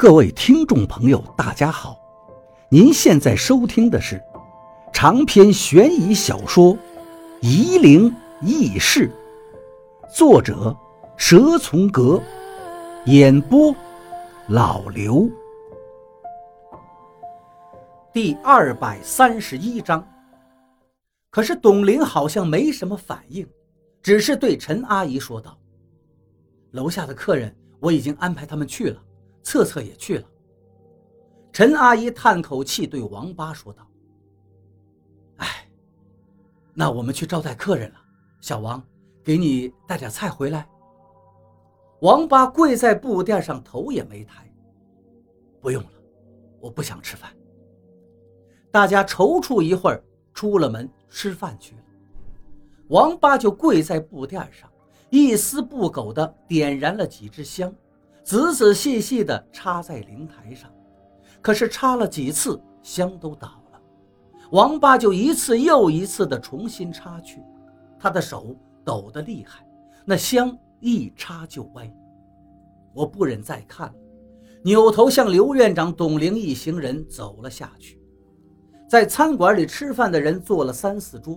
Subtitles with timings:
[0.00, 1.94] 各位听众朋友，大家好！
[2.70, 4.18] 您现在收听的是
[4.94, 6.74] 长篇悬疑小说
[7.42, 8.10] 《夷陵
[8.40, 9.12] 轶事》，
[10.16, 10.74] 作者
[11.18, 12.18] 蛇从阁，
[13.04, 13.76] 演播
[14.48, 15.28] 老刘。
[18.10, 20.02] 第二百三十一章。
[21.28, 23.46] 可是董玲好像没什么反应，
[24.02, 25.58] 只是对陈阿姨说道
[26.72, 28.98] ：“楼下的客人，我已经安排他们去了。”
[29.42, 30.26] 策策也去了。
[31.52, 33.86] 陈阿姨叹口气，对王八说道
[35.38, 35.68] ：“哎，
[36.72, 37.96] 那我们去招待客人了。
[38.40, 38.82] 小王，
[39.22, 40.68] 给你带点菜回来。”
[42.00, 44.50] 王八跪在布垫上，头也没抬
[45.60, 45.90] ：“不用了，
[46.60, 47.30] 我不想吃饭。”
[48.70, 51.82] 大家踌躇一会儿，出了门吃饭去了。
[52.88, 54.70] 王八就跪在布垫上，
[55.10, 57.74] 一丝不苟地点燃了几支香。
[58.30, 60.70] 仔仔细细地插在灵台上，
[61.42, 63.80] 可是插了几次香都倒了。
[64.52, 67.42] 王八就一次又一次地重新插去，
[67.98, 68.54] 他的手
[68.84, 69.66] 抖得厉害，
[70.04, 71.92] 那香一插就歪。
[72.94, 73.94] 我不忍再看了，
[74.62, 78.00] 扭头向刘院长、董玲一行人走了下去。
[78.88, 81.36] 在餐馆里吃饭的人坐了三四桌，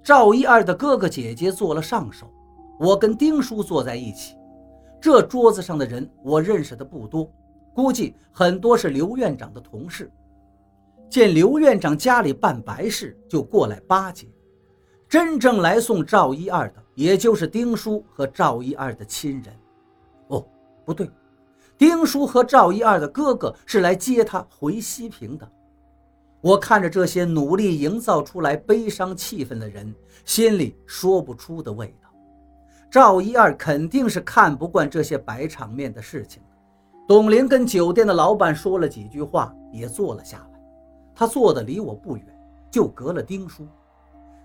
[0.00, 2.32] 赵一二的哥哥姐姐坐了上首，
[2.78, 4.36] 我跟丁叔坐在一起。
[5.04, 7.30] 这桌子上的人我认识的不多，
[7.74, 10.10] 估计很多是刘院长的同事。
[11.10, 14.26] 见刘院长家里办白事，就过来巴结。
[15.06, 19.54] 真正来送赵一二的，也就是丁叔和赵一二的亲人。
[20.28, 20.42] 哦，
[20.86, 21.10] 不对，
[21.76, 25.46] 丁叔和赵一二的哥哥是来接他回西平的。
[26.40, 29.94] 我看着这些努力营造出来悲伤气氛的人，
[30.24, 32.03] 心里说不出的味道。
[32.94, 36.40] 赵一二肯定是看不惯这些摆场面的事情。
[37.08, 40.60] 董玲跟酒店的老板说了几句话，也坐了下来。
[41.12, 42.24] 他坐的离我不远，
[42.70, 43.66] 就隔了丁叔。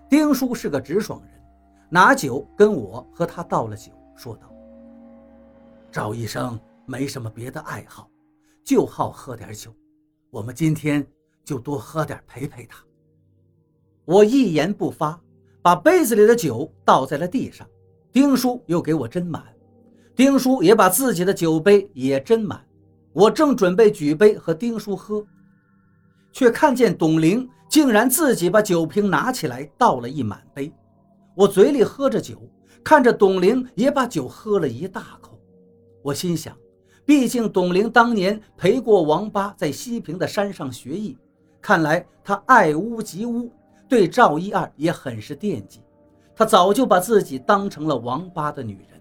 [0.08, 1.40] 丁叔是个直爽人，
[1.88, 4.52] 拿酒跟我和他倒了酒，说道
[5.92, 8.10] ：“赵医生没什么别的爱好，
[8.64, 9.72] 就好喝点酒。
[10.28, 11.06] 我们今天
[11.44, 12.84] 就多喝点陪陪他。”
[14.06, 15.20] 我一言不发，
[15.62, 17.64] 把杯子里的酒倒在了地上。
[18.12, 19.42] 丁叔又给我斟满，
[20.16, 22.60] 丁叔也把自己的酒杯也斟满。
[23.12, 25.24] 我正准备举杯和丁叔喝，
[26.32, 30.72] 却看见董玲竟然自己把酒瓶拿起来倒了一满杯。
[31.36, 32.42] 我嘴里喝着酒，
[32.82, 35.38] 看着董玲也把酒喝了一大口。
[36.02, 36.56] 我心想，
[37.04, 41.16] 毕竟董玲当年陪过王八在西平的山上学艺，
[41.60, 43.52] 看来他爱屋及乌，
[43.88, 45.80] 对赵一二也很是惦记。
[46.34, 49.00] 他早就把自己当成了王八的女人，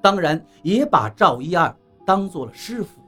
[0.00, 1.74] 当然也把赵一二
[2.04, 3.00] 当做了师傅。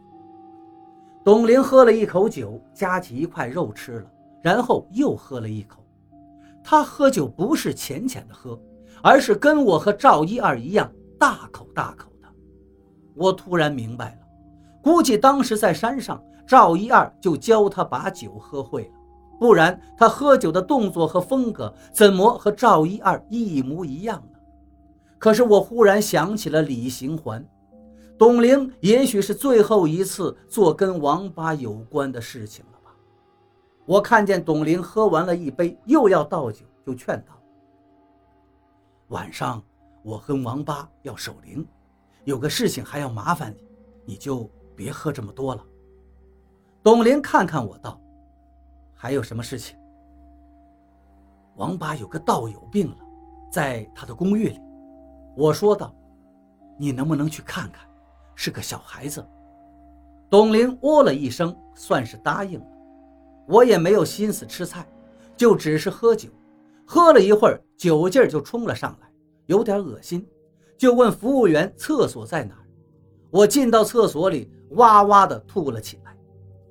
[1.24, 4.10] 董玲喝了一口酒，夹起一块肉吃了，
[4.42, 5.82] 然后又喝了一口。
[6.62, 8.58] 他喝酒不是浅浅的喝，
[9.02, 12.28] 而是跟我和赵一二一样大口大口的。
[13.14, 14.18] 我突然明白了，
[14.82, 18.90] 估计当时在山上，赵一二就教他把酒喝会了。
[19.38, 24.38] 不然，他喝酒的动作和风格怎么和赵一二一模一样呢？
[25.18, 27.44] 可是我忽然想起了李行环，
[28.16, 32.94] 董玲也许是最后一次做跟王八有关的事情了吧？
[33.86, 37.32] 我看见董玲喝完了一杯，又要倒酒，就劝道
[39.08, 39.62] ：“晚上
[40.02, 41.66] 我和王八要守灵，
[42.24, 43.64] 有个事情还要麻烦你，
[44.12, 45.62] 你就别喝这么多了。”
[46.84, 48.00] 董玲看看我道。
[48.94, 49.76] 还有什么事情？
[51.56, 52.96] 王八有个道友病了，
[53.50, 54.60] 在他的公寓里。
[55.36, 55.94] 我说道
[56.78, 57.86] ：“你能不能去看看？
[58.34, 59.24] 是个小孩子。”
[60.28, 62.66] 董玲哦了一声，算是答应了。
[63.46, 64.84] 我也没有心思吃菜，
[65.36, 66.28] 就只是喝酒。
[66.84, 69.08] 喝了一会儿，酒劲儿就冲了上来，
[69.46, 70.26] 有点恶心，
[70.76, 72.66] 就问服务员厕所在哪儿。
[73.30, 76.16] 我进到厕所里，哇哇的吐了起来。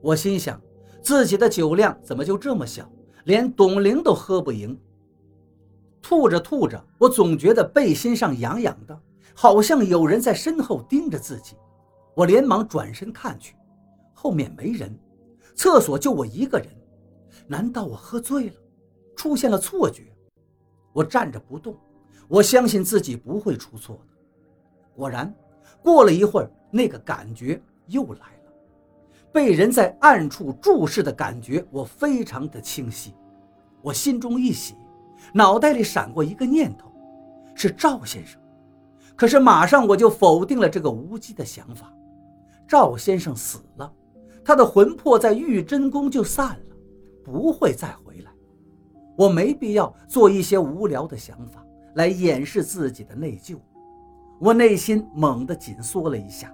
[0.02, 0.60] 我心想。
[1.04, 2.90] 自己的酒量怎么就这么小，
[3.26, 4.80] 连董玲都喝不赢？
[6.02, 8.98] 吐着吐着，我总觉得背心上痒痒的，
[9.36, 11.58] 好像有人在身后盯着自己。
[12.16, 13.56] 我连忙转身看去，
[14.14, 14.98] 后面没人，
[15.56, 16.68] 厕所就我一个人。
[17.48, 18.56] 难道我喝醉了，
[19.16, 20.04] 出现了错觉？
[20.94, 21.76] 我站着不动，
[22.30, 24.18] 我相信自己不会出错的。
[24.96, 25.34] 果然，
[25.82, 28.43] 过了一会儿，那个感觉又来了。
[29.34, 33.16] 被人在暗处注视的感觉，我非常的清晰。
[33.82, 34.76] 我心中一喜，
[35.34, 36.90] 脑袋里闪过一个念头，
[37.56, 38.40] 是赵先生。
[39.16, 41.92] 可是马上我就否定了这个无稽的想法。
[42.68, 43.92] 赵先生死了，
[44.46, 46.76] 他的魂魄在玉真宫就散了，
[47.24, 48.32] 不会再回来。
[49.16, 51.66] 我没必要做一些无聊的想法
[51.96, 53.58] 来掩饰自己的内疚。
[54.40, 56.54] 我内心猛地紧缩了一下，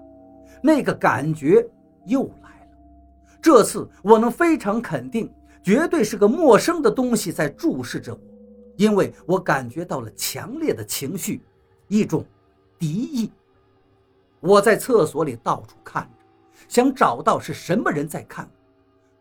[0.64, 1.66] 那个感觉
[2.06, 2.49] 又来。
[3.42, 5.32] 这次我能非常肯定，
[5.64, 8.20] 绝对是个陌生的东西在注视着我，
[8.76, 11.42] 因为我感觉到了强烈的情绪，
[11.88, 12.26] 一种
[12.78, 13.32] 敌意。
[14.42, 16.10] 我在厕所里到处看着，
[16.68, 18.50] 想找到是什么人在看，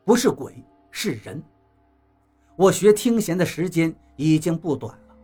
[0.04, 1.42] 不是鬼，是人。
[2.56, 5.14] 我学听弦的时间已经不短了。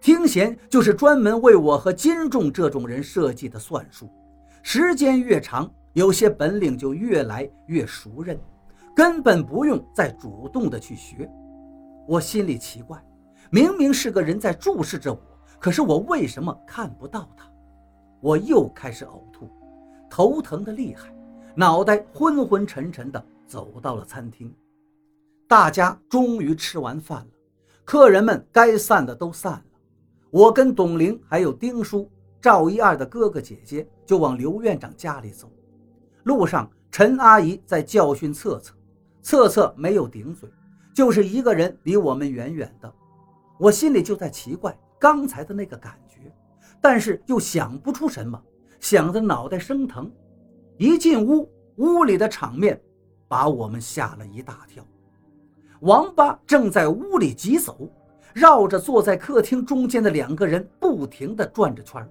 [0.00, 4.08] 听弦就是专门为我和金仲这种人设计的算术，
[4.62, 8.38] 时间越长，有些本领就越来越熟稔，
[8.94, 11.28] 根本不用再主动的去学。
[12.06, 13.02] 我心里奇怪，
[13.50, 15.20] 明明是个人在注视着我，
[15.58, 17.50] 可是我为什么看不到他？
[18.20, 19.50] 我又开始呕吐，
[20.08, 21.12] 头疼的厉害，
[21.54, 24.52] 脑袋昏昏沉沉的，走到了餐厅。
[25.48, 27.30] 大家终于吃完饭了，
[27.84, 29.64] 客人们该散的都散了。
[30.30, 32.08] 我跟董玲还有丁叔、
[32.40, 35.50] 赵一二的哥哥姐姐就往刘院长家里走。
[36.30, 38.72] 路上，陈阿姨在教训策策，
[39.20, 40.48] 策策没有顶嘴，
[40.94, 42.92] 就是一个人离我们远远的。
[43.58, 46.32] 我心里就在奇怪刚才的那个感觉，
[46.80, 48.40] 但是又想不出什么，
[48.78, 50.08] 想得脑袋生疼。
[50.78, 52.80] 一进屋，屋里的场面
[53.26, 54.86] 把我们吓了一大跳。
[55.80, 57.90] 王八正在屋里疾走。
[58.32, 62.08] 绕着坐在客厅中间的两个人不停地转着圈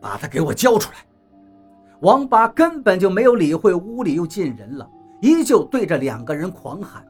[0.00, 1.06] 把他给我交出来！
[2.00, 7.06] 王八根本就没有理会屋里又进人了，依旧对着两个人狂喊。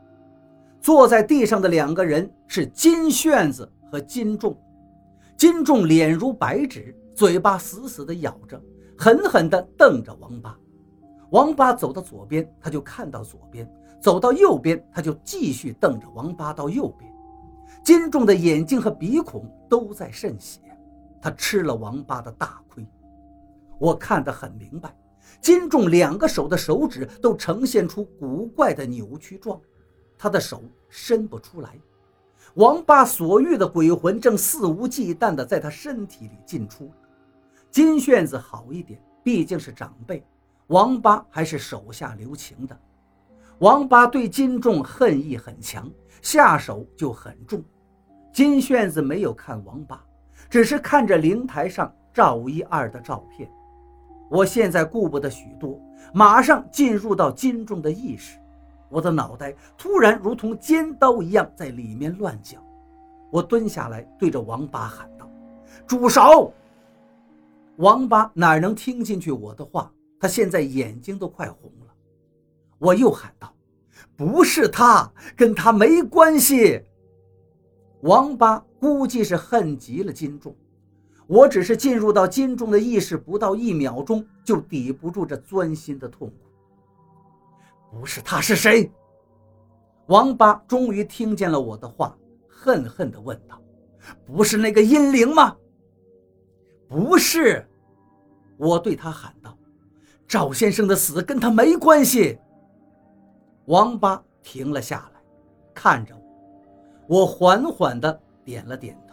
[0.81, 4.57] 坐在地上的两个人是金炫子和金仲。
[5.37, 8.61] 金仲脸如白纸，嘴巴死死地咬着，
[8.99, 10.57] 狠狠地瞪着王八。
[11.31, 13.65] 王八走到左边，他就看到左边；
[14.01, 17.09] 走到右边，他就继续瞪着王八到右边。
[17.85, 20.61] 金仲的眼睛和鼻孔都在渗血，
[21.23, 22.85] 他吃了王八的大亏。
[23.81, 24.94] 我看得很明白，
[25.41, 29.59] 金仲两个手的手指都呈现出古怪的扭曲状，
[30.19, 31.71] 他的手伸不出来。
[32.55, 36.93] 王八所遇的鬼魂正肆无忌惮地在他身体里进出。
[37.71, 40.23] 金炫子好一点，毕竟是长辈，
[40.67, 42.79] 王八还是手下留情的。
[43.61, 45.91] 王八对金仲恨意很强。
[46.23, 47.65] 下手就很重，
[48.31, 50.05] 金炫子没有看王八，
[50.50, 53.50] 只是看着灵台上赵一二的照片。
[54.31, 55.79] 我现在顾不得许多，
[56.15, 58.38] 马上进入到金仲的意识。
[58.88, 62.59] 我的脑袋突然如同尖刀一样在里面乱搅。
[63.31, 65.29] 我蹲下来对着王八喊道
[65.87, 66.53] ：“住手！”
[67.77, 69.93] 王八哪能听进去我的话？
[70.19, 71.94] 他现在眼睛都快红了。
[72.79, 73.53] 我又喊道。
[74.17, 76.82] 不是他，跟他没关系。
[78.03, 80.55] 王八估计是恨极了金仲，
[81.31, 86.35] 我只是进入到金钟的意识不到一秒钟，就抵不住这钻心的痛苦。
[87.93, 88.91] 不是他是谁？
[90.06, 92.19] 王八终于听见了我的话，
[92.49, 93.62] 恨恨地问道
[94.27, 95.56] ：“不是那个阴灵吗？”
[96.91, 97.65] 不是，
[98.56, 99.56] 我对他喊道
[100.27, 102.41] ：“赵先生的死跟他没关系。”
[103.67, 105.20] 王八停了下来，
[105.72, 106.13] 看着
[107.06, 109.09] 我，我缓缓地点了点头。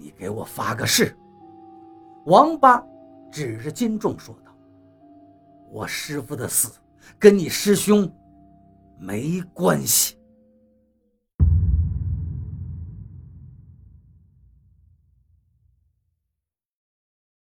[0.00, 1.14] 你给我发个誓。
[2.24, 2.82] 王八
[3.30, 4.50] 指着金仲说道
[5.70, 6.72] ：“我师傅的死
[7.18, 8.10] 跟你师兄
[8.98, 10.16] 没关系。”